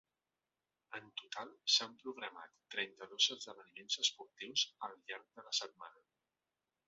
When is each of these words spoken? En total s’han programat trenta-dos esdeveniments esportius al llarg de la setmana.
En 0.99 1.09
total 1.21 1.51
s’han 1.73 1.91
programat 2.03 2.55
trenta-dos 2.75 3.29
esdeveniments 3.37 3.99
esportius 4.05 4.63
al 4.87 4.97
llarg 5.11 5.29
de 5.37 5.49
la 5.49 5.55
setmana. 5.61 6.05